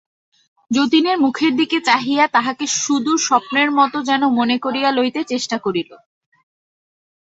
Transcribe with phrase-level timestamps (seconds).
[0.71, 5.91] যতীনের মুখের দিকে চাহিয়া তাহাকে সুদূর স্বপ্নের মতো যেন মনে করিয়া লইতে চেষ্টা করিল।